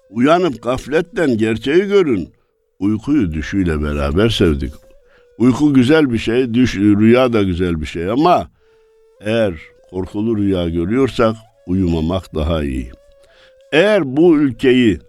Uyanıp 0.10 0.64
gafletten 0.64 1.38
gerçeği 1.38 1.88
görün. 1.88 2.30
Uykuyu 2.80 3.34
düşüyle 3.34 3.84
beraber 3.84 4.30
sevdik. 4.30 4.74
Uyku 5.38 5.74
güzel 5.74 6.14
bir 6.14 6.18
şey, 6.18 6.54
düş, 6.54 6.76
rüya 6.76 7.34
da 7.34 7.44
güzel 7.44 7.82
bir 7.82 7.86
şey 7.86 8.10
ama 8.10 8.52
eğer 9.22 9.54
korkulu 9.90 10.38
rüya 10.38 10.70
görüyorsak 10.70 11.36
uyumamak 11.68 12.36
daha 12.36 12.64
iyi. 12.64 12.92
Eğer 13.72 14.18
bu 14.18 14.38
ülkeyi 14.38 15.00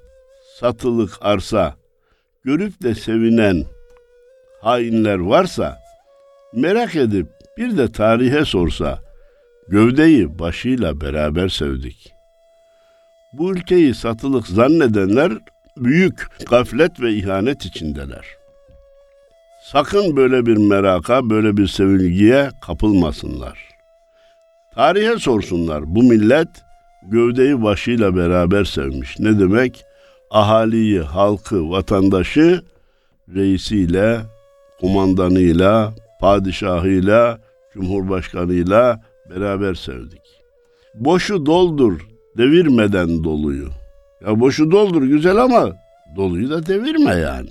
satılık 0.61 1.19
arsa 1.21 1.75
görüp 2.45 2.83
de 2.83 2.95
sevinen 2.95 3.65
hainler 4.61 5.19
varsa 5.19 5.79
merak 6.55 6.97
edip 6.97 7.27
bir 7.57 7.79
de 7.79 7.93
tarihe 7.93 8.45
sorsa 8.45 8.99
gövdeyi 9.69 10.39
başıyla 10.39 11.01
beraber 11.01 11.49
sevdik. 11.49 12.13
Bu 13.33 13.53
ülkeyi 13.53 13.95
satılık 13.95 14.47
zannedenler 14.47 15.33
büyük 15.77 16.27
gaflet 16.51 17.01
ve 17.01 17.15
ihanet 17.15 17.65
içindeler. 17.65 18.27
Sakın 19.73 20.17
böyle 20.17 20.47
bir 20.47 20.57
meraka, 20.57 21.31
böyle 21.31 21.57
bir 21.57 21.67
sevilgiye 21.67 22.51
kapılmasınlar. 22.67 23.78
Tarihe 24.75 25.19
sorsunlar. 25.19 25.95
Bu 25.95 26.03
millet 26.03 26.49
gövdeyi 27.03 27.63
başıyla 27.63 28.17
beraber 28.17 28.65
sevmiş. 28.65 29.19
Ne 29.19 29.39
demek? 29.39 29.85
Ahaliyi, 30.31 31.01
halkı, 31.01 31.71
vatandaşı 31.71 32.63
reisiyle, 33.35 34.19
kumandanıyla, 34.81 35.95
padişahıyla, 36.21 37.39
cumhurbaşkanıyla 37.75 39.01
beraber 39.31 39.75
sevdik. 39.75 40.23
Boşu 40.95 41.47
doldur, 41.47 42.01
devirmeden 42.37 43.25
doluyu. 43.25 43.69
Ya 44.27 44.41
boşu 44.41 44.71
doldur 44.71 45.03
güzel 45.03 45.37
ama 45.37 45.73
doluyu 46.17 46.51
da 46.51 46.67
devirme 46.67 47.15
yani. 47.15 47.51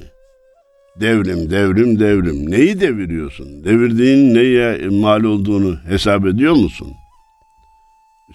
Devrim, 1.00 1.50
devrim, 1.50 2.00
devrim. 2.00 2.52
Neyi 2.52 2.80
deviriyorsun? 2.80 3.64
Devirdiğin 3.64 4.34
neye 4.36 4.90
mal 4.90 5.24
olduğunu 5.24 5.76
hesap 5.88 6.26
ediyor 6.26 6.54
musun? 6.54 6.88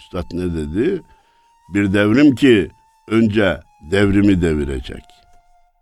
Üstad 0.03 0.25
ne 0.33 0.55
dedi? 0.55 1.03
Bir 1.75 1.93
devrim 1.93 2.35
ki 2.35 2.71
önce 3.09 3.61
devrimi 3.91 4.43
devirecek. 4.43 5.03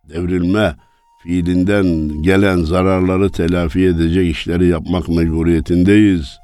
Devrilme 0.08 0.74
fiilinden 1.22 1.86
gelen 2.22 2.56
zararları 2.56 3.30
telafi 3.30 3.84
edecek 3.84 4.30
işleri 4.30 4.66
yapmak 4.66 5.08
mecburiyetindeyiz. 5.08 6.38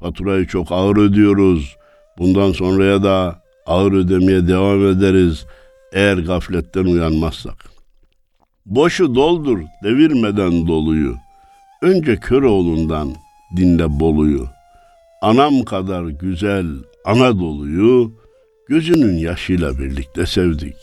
Faturayı 0.00 0.46
çok 0.46 0.72
ağır 0.72 0.96
ödüyoruz. 0.96 1.76
Bundan 2.18 2.52
sonraya 2.52 3.02
da 3.02 3.42
ağır 3.66 3.92
ödemeye 3.92 4.48
devam 4.48 4.86
ederiz 4.86 5.46
eğer 5.92 6.16
gafletten 6.18 6.84
uyanmazsak. 6.84 7.64
Boşu 8.66 9.14
doldur, 9.14 9.60
devirmeden 9.84 10.66
doluyu. 10.66 11.16
Önce 11.82 12.16
Köroğlu'ndan 12.16 13.14
dinle 13.56 14.00
Bolu'yu. 14.00 14.46
Anam 15.22 15.62
kadar 15.62 16.04
güzel 16.04 16.66
Anadolu'yu 17.04 18.12
gözünün 18.68 19.16
yaşıyla 19.16 19.78
birlikte 19.78 20.26
sevdik. 20.26 20.76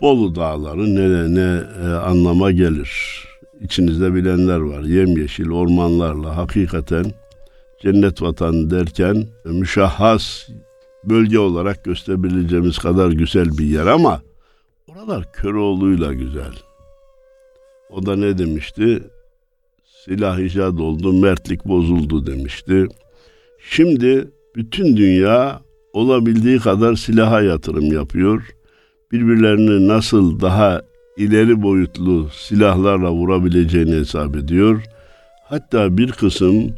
Bolu 0.00 0.34
dağları 0.34 0.94
ne 0.94 1.34
ne 1.34 1.62
e, 1.84 1.88
anlama 1.88 2.50
gelir. 2.50 3.22
İçinizde 3.60 4.14
bilenler 4.14 4.58
var. 4.58 4.82
Yemyeşil 4.82 5.50
ormanlarla 5.50 6.36
hakikaten 6.36 7.04
cennet 7.82 8.22
vatan 8.22 8.70
derken 8.70 9.26
müşahhas 9.44 10.48
bölge 11.04 11.38
olarak 11.38 11.84
gösterebileceğimiz 11.84 12.78
kadar 12.78 13.10
güzel 13.10 13.58
bir 13.58 13.66
yer 13.66 13.86
ama 13.86 14.22
oralar 14.88 15.32
Köroğlu'yla 15.32 16.12
güzel. 16.12 16.52
O 17.90 18.06
da 18.06 18.16
ne 18.16 18.38
demişti? 18.38 19.02
Silah 20.04 20.38
icat 20.38 20.80
oldu, 20.80 21.12
mertlik 21.12 21.64
bozuldu 21.64 22.26
demişti. 22.26 22.86
Şimdi 23.70 24.30
bütün 24.56 24.96
dünya 24.96 25.60
olabildiği 25.92 26.58
kadar 26.58 26.94
silaha 26.94 27.42
yatırım 27.42 27.92
yapıyor. 27.92 28.42
Birbirlerini 29.12 29.88
nasıl 29.88 30.40
daha 30.40 30.82
ileri 31.16 31.62
boyutlu 31.62 32.28
silahlarla 32.32 33.12
vurabileceğini 33.12 33.94
hesap 33.94 34.36
ediyor. 34.36 34.82
Hatta 35.44 35.98
bir 35.98 36.12
kısım 36.12 36.74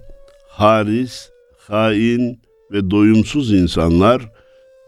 haris, 0.49 1.31
hain 1.59 2.41
ve 2.73 2.91
doyumsuz 2.91 3.53
insanlar 3.53 4.33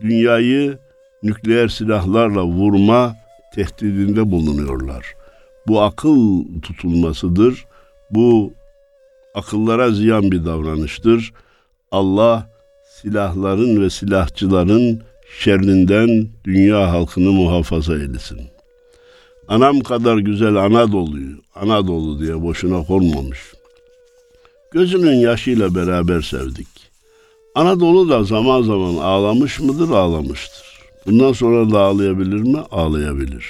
dünyayı 0.00 0.78
nükleer 1.22 1.68
silahlarla 1.68 2.44
vurma 2.44 3.16
tehdidinde 3.54 4.30
bulunuyorlar. 4.30 5.14
Bu 5.66 5.80
akıl 5.80 6.44
tutulmasıdır. 6.62 7.64
Bu 8.10 8.52
akıllara 9.34 9.90
ziyan 9.90 10.30
bir 10.30 10.44
davranıştır. 10.44 11.32
Allah 11.90 12.49
silahların 13.02 13.82
ve 13.82 13.90
silahçıların 13.90 15.02
şerrinden 15.38 16.28
dünya 16.44 16.92
halkını 16.92 17.32
muhafaza 17.32 17.94
eylesin. 17.94 18.40
Anam 19.48 19.80
kadar 19.80 20.18
güzel 20.18 20.56
Anadolu'yu, 20.56 21.36
Anadolu 21.54 22.20
diye 22.20 22.42
boşuna 22.42 22.84
konmamış. 22.84 23.38
Gözünün 24.72 25.16
yaşıyla 25.16 25.74
beraber 25.74 26.20
sevdik. 26.20 26.68
Anadolu 27.54 28.08
da 28.08 28.24
zaman 28.24 28.62
zaman 28.62 28.94
ağlamış 28.94 29.60
mıdır? 29.60 29.90
Ağlamıştır. 29.90 30.66
Bundan 31.06 31.32
sonra 31.32 31.70
da 31.70 31.80
ağlayabilir 31.80 32.40
mi? 32.40 32.58
Ağlayabilir. 32.70 33.46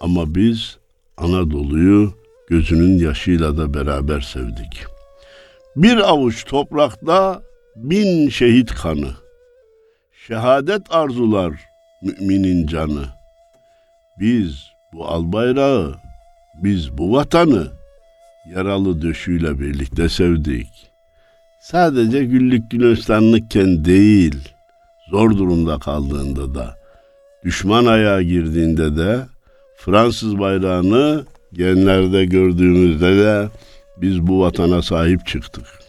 Ama 0.00 0.34
biz 0.34 0.76
Anadolu'yu 1.16 2.12
gözünün 2.48 2.98
yaşıyla 2.98 3.56
da 3.56 3.74
beraber 3.74 4.20
sevdik. 4.20 4.84
Bir 5.76 5.96
avuç 5.96 6.44
toprakta 6.44 7.47
bin 7.82 8.28
şehit 8.28 8.74
kanı. 8.74 9.10
Şehadet 10.26 10.82
arzular 10.90 11.52
müminin 12.02 12.66
canı. 12.66 13.04
Biz 14.20 14.64
bu 14.92 15.08
al 15.08 15.32
bayrağı, 15.32 15.94
biz 16.62 16.98
bu 16.98 17.12
vatanı 17.12 17.68
yaralı 18.54 19.02
döşüyle 19.02 19.60
birlikte 19.60 20.08
sevdik. 20.08 20.68
Sadece 21.60 22.24
güllük 22.24 22.70
gülistanlıkken 22.70 23.84
değil, 23.84 24.48
zor 25.10 25.30
durumda 25.30 25.78
kaldığında 25.78 26.54
da, 26.54 26.76
düşman 27.44 27.86
ayağa 27.86 28.22
girdiğinde 28.22 28.96
de, 28.96 29.26
Fransız 29.76 30.38
bayrağını 30.38 31.24
genlerde 31.52 32.24
gördüğümüzde 32.24 33.16
de 33.16 33.48
biz 33.96 34.26
bu 34.26 34.40
vatana 34.40 34.82
sahip 34.82 35.26
çıktık. 35.26 35.87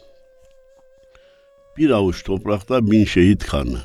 Bir 1.80 1.90
avuç 1.90 2.24
toprakta 2.24 2.92
bin 2.92 3.06
şehit 3.06 3.46
kanı. 3.46 3.80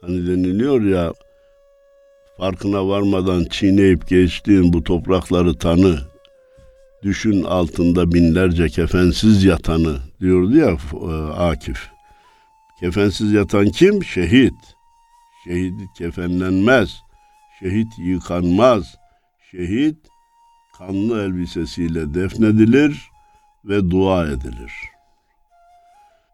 Hani 0.00 0.26
deniliyor 0.26 0.82
ya 0.82 1.12
farkına 2.38 2.88
varmadan 2.88 3.44
çiğneyip 3.44 4.08
geçtiğin 4.08 4.72
bu 4.72 4.84
toprakları 4.84 5.58
tanı. 5.58 5.98
Düşün 7.02 7.42
altında 7.42 8.12
binlerce 8.12 8.68
kefensiz 8.68 9.44
yatanı 9.44 9.98
diyordu 10.20 10.56
ya 10.56 10.76
e, 10.92 11.32
Akif. 11.32 11.88
Kefensiz 12.80 13.32
yatan 13.32 13.66
kim? 13.66 14.04
Şehit. 14.04 14.54
Şehit 15.44 15.74
kefenlenmez. 15.98 16.90
Şehit 17.60 17.98
yıkanmaz. 17.98 18.94
Şehit 19.50 19.96
kanlı 20.78 21.22
elbisesiyle 21.22 22.14
defnedilir 22.14 23.10
ve 23.64 23.90
dua 23.90 24.26
edilir. 24.26 24.72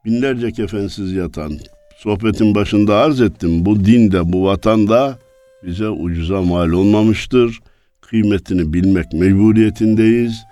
Binlerce 0.07 0.53
kefensiz 0.53 1.13
yatan, 1.13 1.53
sohbetin 1.97 2.55
başında 2.55 2.97
arz 2.97 3.21
ettim. 3.21 3.65
Bu 3.65 3.85
dinde, 3.85 4.33
bu 4.33 4.45
vatanda 4.45 5.19
bize 5.63 5.89
ucuza 5.89 6.43
mal 6.43 6.71
olmamıştır. 6.71 7.61
Kıymetini 8.01 8.73
bilmek 8.73 9.13
mecburiyetindeyiz. 9.13 10.43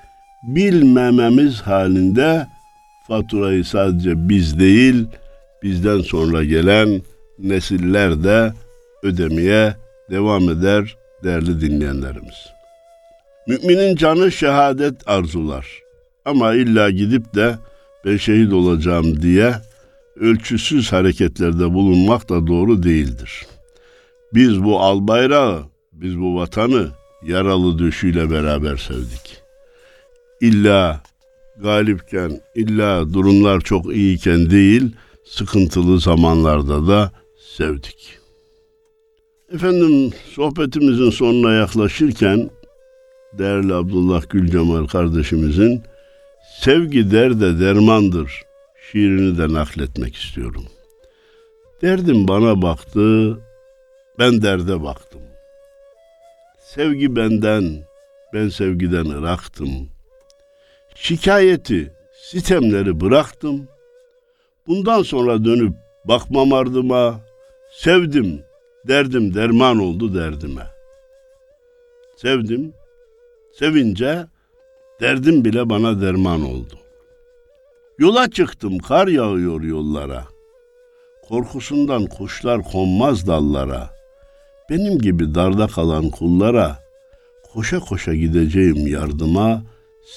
Bilmememiz 0.42 1.60
halinde 1.60 2.46
faturayı 3.08 3.64
sadece 3.64 4.28
biz 4.28 4.58
değil, 4.58 5.06
bizden 5.62 6.00
sonra 6.00 6.44
gelen 6.44 7.02
nesiller 7.38 8.24
de 8.24 8.52
ödemeye 9.02 9.74
devam 10.10 10.48
eder 10.50 10.96
değerli 11.24 11.60
dinleyenlerimiz. 11.60 12.54
Müminin 13.48 13.96
canı 13.96 14.32
şehadet 14.32 15.08
arzular. 15.08 15.66
Ama 16.24 16.54
illa 16.54 16.90
gidip 16.90 17.34
de 17.34 17.54
ben 18.04 18.16
şehit 18.16 18.52
olacağım 18.52 19.22
diye 19.22 19.54
ölçüsüz 20.16 20.92
hareketlerde 20.92 21.74
bulunmak 21.74 22.28
da 22.28 22.46
doğru 22.46 22.82
değildir. 22.82 23.46
Biz 24.34 24.64
bu 24.64 24.80
al 24.80 25.08
bayrağı, 25.08 25.62
biz 25.92 26.18
bu 26.20 26.36
vatanı 26.36 26.88
yaralı 27.26 27.78
döşüyle 27.78 28.30
beraber 28.30 28.76
sevdik. 28.76 29.42
İlla 30.40 31.02
galipken, 31.62 32.40
illa 32.54 33.12
durumlar 33.12 33.60
çok 33.60 33.96
iyiyken 33.96 34.50
değil, 34.50 34.92
sıkıntılı 35.24 36.00
zamanlarda 36.00 36.88
da 36.88 37.12
sevdik. 37.56 38.18
Efendim 39.52 40.12
sohbetimizin 40.34 41.10
sonuna 41.10 41.52
yaklaşırken 41.52 42.50
değerli 43.38 43.74
Abdullah 43.74 44.30
Gülcemal 44.30 44.86
kardeşimizin 44.86 45.82
Sevgi 46.60 47.10
derde 47.10 47.60
dermandır 47.60 48.42
şiirini 48.90 49.38
de 49.38 49.52
nakletmek 49.52 50.16
istiyorum. 50.16 50.64
Derdim 51.82 52.28
bana 52.28 52.62
baktı, 52.62 53.38
ben 54.18 54.42
derde 54.42 54.82
baktım. 54.82 55.20
Sevgi 56.60 57.16
benden, 57.16 57.84
ben 58.34 58.48
sevgiden 58.48 59.04
ıraktım. 59.04 59.88
Şikayeti, 60.94 61.92
sitemleri 62.30 63.00
bıraktım. 63.00 63.68
Bundan 64.66 65.02
sonra 65.02 65.44
dönüp 65.44 65.74
bakmam 66.04 66.52
ardıma, 66.52 67.20
sevdim, 67.72 68.42
derdim 68.88 69.34
derman 69.34 69.78
oldu 69.78 70.14
derdime. 70.14 70.66
Sevdim, 72.16 72.72
sevince 73.52 74.26
derdim 75.04 75.44
bile 75.44 75.70
bana 75.70 76.00
derman 76.00 76.42
oldu. 76.42 76.78
Yola 77.98 78.30
çıktım, 78.30 78.78
kar 78.78 79.08
yağıyor 79.08 79.62
yollara. 79.62 80.24
Korkusundan 81.28 82.06
kuşlar 82.06 82.62
konmaz 82.62 83.26
dallara. 83.26 83.90
Benim 84.70 84.98
gibi 84.98 85.34
darda 85.34 85.66
kalan 85.66 86.10
kullara 86.10 86.78
koşa 87.52 87.80
koşa 87.80 88.14
gideceğim 88.14 88.86
yardıma. 88.86 89.62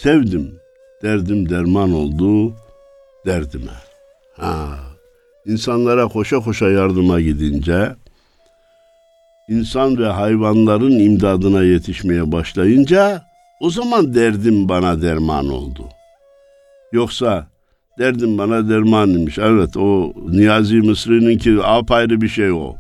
Sevdim, 0.02 0.60
derdim 1.04 1.50
derman 1.50 1.92
oldu 1.92 2.56
derdime. 3.26 3.78
Ha, 4.38 4.80
insanlara 5.46 6.08
koşa 6.08 6.40
koşa 6.40 6.70
yardıma 6.70 7.22
gidince, 7.22 7.96
insan 9.50 9.98
ve 9.98 10.08
hayvanların 10.08 11.00
imdadına 11.00 11.64
yetişmeye 11.64 12.32
başlayınca 12.32 13.27
o 13.60 13.70
zaman 13.70 14.14
derdim 14.14 14.70
bana 14.70 15.02
derman 15.02 15.50
oldu. 15.50 15.84
Yoksa 16.92 17.48
derdim 18.00 18.38
bana 18.38 18.70
derman 18.70 19.10
imiş. 19.10 19.38
Evet 19.38 19.78
o 19.78 20.14
Niyazi 20.30 20.76
Mısri'nin 20.76 21.38
ki 21.38 21.58
apayrı 21.64 22.22
bir 22.22 22.30
şey 22.30 22.52
o. 22.52 22.76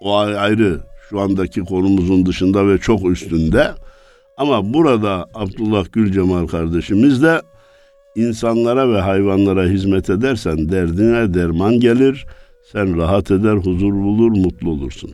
O 0.00 0.16
ayrı 0.16 0.80
şu 1.10 1.20
andaki 1.20 1.60
konumuzun 1.60 2.26
dışında 2.26 2.68
ve 2.68 2.78
çok 2.78 3.10
üstünde. 3.10 3.70
Ama 4.36 4.74
burada 4.74 5.26
Abdullah 5.34 5.84
Gülcemal 5.92 6.46
kardeşimiz 6.46 7.22
de 7.22 7.42
insanlara 8.16 8.92
ve 8.92 9.00
hayvanlara 9.00 9.64
hizmet 9.64 10.10
edersen 10.10 10.68
derdine 10.68 11.34
derman 11.34 11.80
gelir. 11.80 12.26
Sen 12.72 12.96
rahat 12.96 13.30
eder, 13.30 13.54
huzur 13.54 13.92
bulur, 13.92 14.30
mutlu 14.30 14.70
olursun. 14.70 15.10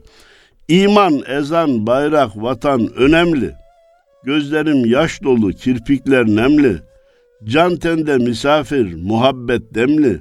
İman, 0.68 1.22
ezan, 1.28 1.86
bayrak, 1.86 2.36
vatan 2.36 2.88
önemli. 2.96 3.61
Gözlerim 4.24 4.86
yaş 4.86 5.22
dolu, 5.22 5.52
kirpikler 5.52 6.26
nemli. 6.26 6.82
Can 7.44 7.76
tende 7.76 8.18
misafir, 8.18 8.94
muhabbet 8.94 9.74
demli. 9.74 10.20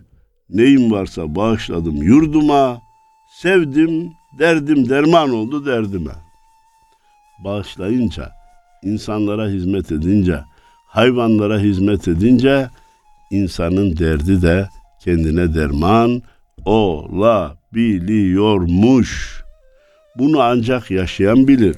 Neyim 0.49 0.91
varsa 0.91 1.35
bağışladım 1.35 1.95
yurduma. 1.95 2.81
Sevdim, 3.41 4.11
derdim 4.39 4.89
derman 4.89 5.29
oldu 5.29 5.65
derdime. 5.65 6.11
Bağışlayınca, 7.43 8.31
insanlara 8.83 9.47
hizmet 9.47 9.91
edince, 9.91 10.39
hayvanlara 10.87 11.59
hizmet 11.59 12.07
edince 12.07 12.69
insanın 13.31 13.97
derdi 13.97 14.41
de 14.41 14.69
kendine 15.03 15.55
derman 15.55 16.21
olabiliyormuş. 16.65 19.41
Bunu 20.17 20.41
ancak 20.41 20.91
yaşayan 20.91 21.47
bilir. 21.47 21.75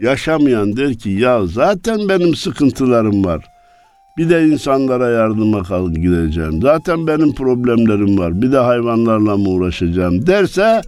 Yaşamayan 0.00 0.76
der 0.76 0.94
ki 0.94 1.10
ya 1.10 1.46
zaten 1.46 2.08
benim 2.08 2.34
sıkıntılarım 2.34 3.24
var. 3.24 3.44
Bir 4.16 4.30
de 4.30 4.46
insanlara 4.46 5.10
yardıma 5.10 5.62
kal 5.62 5.90
gideceğim. 5.90 6.62
Zaten 6.62 7.06
benim 7.06 7.34
problemlerim 7.34 8.18
var. 8.18 8.42
Bir 8.42 8.52
de 8.52 8.58
hayvanlarla 8.58 9.36
mı 9.36 9.48
uğraşacağım 9.48 10.26
derse 10.26 10.82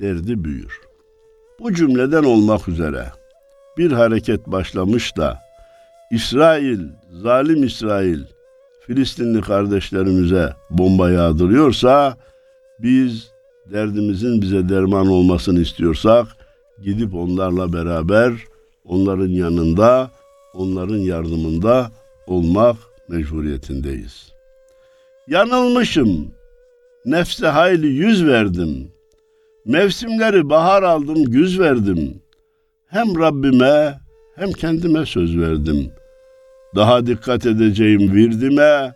derdi 0.00 0.44
büyür. 0.44 0.80
Bu 1.60 1.74
cümleden 1.74 2.22
olmak 2.22 2.68
üzere 2.68 3.06
bir 3.78 3.92
hareket 3.92 4.46
başlamış 4.46 5.16
da 5.16 5.40
İsrail, 6.10 6.80
zalim 7.22 7.64
İsrail 7.64 8.20
Filistinli 8.86 9.40
kardeşlerimize 9.40 10.52
bomba 10.70 11.10
yağdırıyorsa 11.10 12.16
biz 12.78 13.30
derdimizin 13.72 14.42
bize 14.42 14.68
derman 14.68 15.06
olmasını 15.06 15.60
istiyorsak 15.60 16.26
gidip 16.84 17.14
onlarla 17.14 17.72
beraber 17.72 18.32
onların 18.84 19.28
yanında, 19.28 20.10
onların 20.54 20.98
yardımında 20.98 21.90
olmak 22.26 22.76
mecburiyetindeyiz. 23.08 24.32
Yanılmışım. 25.28 26.34
Nefse 27.04 27.46
hayli 27.46 27.86
yüz 27.86 28.26
verdim. 28.26 28.92
Mevsimleri 29.64 30.50
bahar 30.50 30.82
aldım, 30.82 31.24
güz 31.24 31.60
verdim. 31.60 32.22
Hem 32.86 33.18
Rabbime 33.18 33.98
hem 34.36 34.52
kendime 34.52 35.06
söz 35.06 35.38
verdim. 35.38 35.92
Daha 36.74 37.06
dikkat 37.06 37.46
edeceğim 37.46 38.14
virdime, 38.14 38.94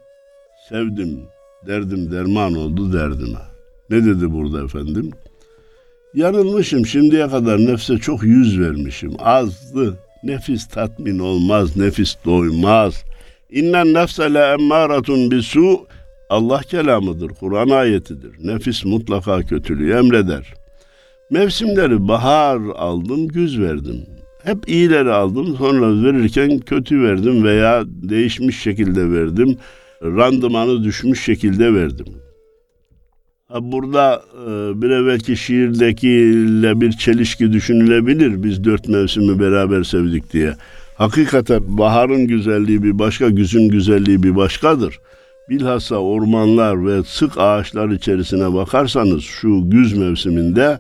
sevdim, 0.69 1.21
derdim 1.67 2.13
derman 2.13 2.55
oldu 2.55 2.93
derdime. 2.93 3.39
Ne 3.91 4.05
dedi 4.05 4.33
burada 4.33 4.65
efendim? 4.65 5.11
Yanılmışım 6.17 6.87
şimdiye 6.87 7.29
kadar 7.29 7.59
nefse 7.59 7.99
çok 7.99 8.23
yüz 8.23 8.61
vermişim. 8.61 9.13
Azdı. 9.19 9.99
Nefis 10.23 10.67
tatmin 10.67 11.19
olmaz, 11.19 11.77
nefis 11.77 12.17
doymaz. 12.25 13.05
İnnen 13.51 13.95
nefse 13.95 14.35
le 14.35 14.39
emmâratun 14.39 15.31
bisu 15.31 15.87
Allah 16.31 16.61
kelamıdır, 16.61 17.29
Kur'an 17.29 17.69
ayetidir. 17.69 18.31
Nefis 18.45 18.85
mutlaka 18.85 19.43
kötülüğü 19.43 19.93
emreder. 19.93 20.55
Mevsimleri 21.31 22.09
bahar 22.09 22.61
aldım, 22.77 23.29
güz 23.29 23.61
verdim. 23.61 24.07
Hep 24.43 24.69
iyileri 24.69 25.13
aldım, 25.13 25.57
sonra 25.59 26.03
verirken 26.05 26.59
kötü 26.59 27.03
verdim 27.03 27.45
veya 27.45 27.85
değişmiş 27.87 28.63
şekilde 28.63 29.11
verdim. 29.13 29.57
Randımanı 30.03 30.85
düşmüş 30.85 31.25
şekilde 31.25 31.75
verdim. 31.75 32.07
Burada 33.55 34.23
e, 34.47 34.83
bir 34.83 34.91
evvelki 34.91 35.37
şiirdekiyle 35.37 36.81
bir 36.81 36.93
çelişki 36.93 37.53
düşünülebilir. 37.53 38.43
Biz 38.43 38.65
dört 38.65 38.89
mevsimi 38.89 39.41
beraber 39.41 39.85
sevdik 39.85 40.33
diye. 40.33 40.55
Hakikaten 40.97 41.61
baharın 41.67 42.27
güzelliği 42.27 42.83
bir 42.83 42.99
başka, 42.99 43.29
güzün 43.29 43.69
güzelliği 43.69 44.23
bir 44.23 44.37
başkadır. 44.37 45.01
Bilhassa 45.49 45.97
ormanlar 45.97 46.87
ve 46.87 47.03
sık 47.03 47.39
ağaçlar 47.39 47.89
içerisine 47.89 48.55
bakarsanız 48.55 49.23
şu 49.23 49.71
güz 49.71 49.97
mevsiminde 49.97 50.79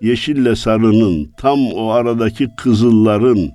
yeşille 0.00 0.56
sarının 0.56 1.32
tam 1.38 1.58
o 1.74 1.90
aradaki 1.90 2.48
kızılların 2.56 3.50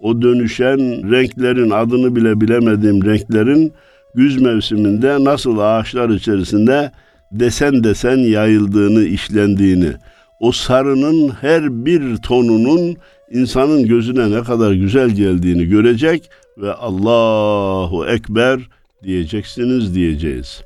o 0.00 0.22
dönüşen 0.22 1.10
renklerin 1.10 1.70
adını 1.70 2.16
bile 2.16 2.40
bilemediğim 2.40 3.04
renklerin 3.04 3.72
güz 4.14 4.40
mevsiminde 4.40 5.24
nasıl 5.24 5.58
ağaçlar 5.58 6.08
içerisinde 6.08 6.92
desen 7.32 7.84
desen 7.84 8.18
yayıldığını, 8.18 9.04
işlendiğini, 9.04 9.92
o 10.40 10.52
sarının 10.52 11.28
her 11.28 11.84
bir 11.86 12.16
tonunun 12.16 12.96
insanın 13.30 13.86
gözüne 13.86 14.30
ne 14.30 14.42
kadar 14.42 14.72
güzel 14.72 15.10
geldiğini 15.10 15.64
görecek 15.64 16.30
ve 16.58 16.72
Allahu 16.72 18.06
Ekber 18.06 18.60
diyeceksiniz 19.02 19.94
diyeceğiz. 19.94 20.62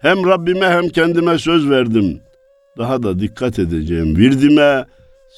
Hem 0.00 0.26
Rabbime 0.26 0.66
hem 0.66 0.88
kendime 0.88 1.38
söz 1.38 1.70
verdim. 1.70 2.20
Daha 2.78 3.02
da 3.02 3.20
dikkat 3.20 3.58
edeceğim 3.58 4.16
virdime. 4.16 4.84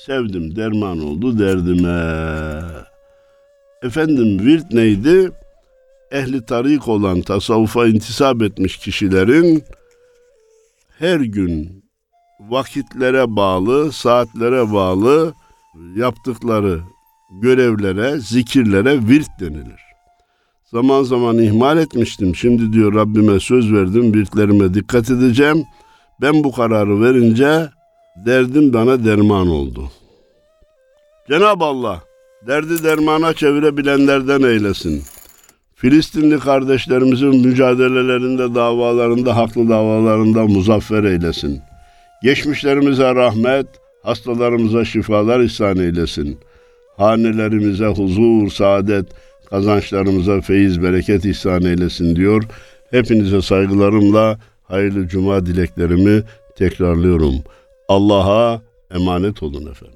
Sevdim 0.06 0.56
derman 0.56 1.00
oldu 1.00 1.38
derdime. 1.38 2.62
Efendim 3.82 4.46
virt 4.46 4.72
neydi? 4.72 5.30
Ehli 6.12 6.44
tarik 6.44 6.88
olan 6.88 7.20
tasavvufa 7.20 7.86
intisap 7.86 8.42
etmiş 8.42 8.76
kişilerin 8.76 9.64
her 10.98 11.20
gün 11.20 11.84
vakitlere 12.40 13.36
bağlı, 13.36 13.92
saatlere 13.92 14.72
bağlı 14.72 15.34
yaptıkları 15.96 16.80
görevlere, 17.42 18.20
zikirlere 18.20 19.08
virt 19.08 19.40
denilir. 19.40 19.80
Zaman 20.64 21.02
zaman 21.02 21.38
ihmal 21.38 21.78
etmiştim. 21.78 22.36
Şimdi 22.36 22.72
diyor 22.72 22.94
Rabbime 22.94 23.40
söz 23.40 23.72
verdim, 23.72 24.14
virtlerime 24.14 24.74
dikkat 24.74 25.10
edeceğim. 25.10 25.64
Ben 26.20 26.44
bu 26.44 26.52
kararı 26.52 27.02
verince 27.02 27.68
derdim 28.26 28.72
bana 28.72 29.04
derman 29.04 29.48
oldu. 29.48 29.90
Cenab-ı 31.28 31.64
Allah 31.64 32.02
derdi 32.46 32.84
dermana 32.84 33.34
çevirebilenlerden 33.34 34.42
eylesin. 34.42 35.02
Filistinli 35.76 36.38
kardeşlerimizin 36.38 37.46
mücadelelerinde, 37.46 38.54
davalarında, 38.54 39.36
haklı 39.36 39.68
davalarında 39.68 40.46
muzaffer 40.46 41.04
eylesin. 41.04 41.60
Geçmişlerimize 42.22 43.14
rahmet, 43.14 43.66
hastalarımıza 44.02 44.84
şifalar 44.84 45.40
ihsan 45.40 45.76
eylesin. 45.76 46.38
Hanelerimize 46.96 47.86
huzur, 47.86 48.50
saadet, 48.50 49.06
kazançlarımıza 49.50 50.40
feyiz, 50.40 50.82
bereket 50.82 51.24
ihsan 51.24 51.62
eylesin 51.62 52.16
diyor. 52.16 52.42
Hepinize 52.90 53.42
saygılarımla 53.42 54.38
hayırlı 54.64 55.08
cuma 55.08 55.46
dileklerimi 55.46 56.22
tekrarlıyorum. 56.58 57.34
Allah'a 57.88 58.62
emanet 58.94 59.42
olun 59.42 59.70
efendim. 59.70 59.95